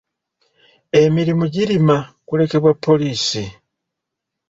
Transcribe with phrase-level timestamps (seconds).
[1.01, 1.97] Emirimu girima
[2.27, 3.43] kulekerwa poliisi.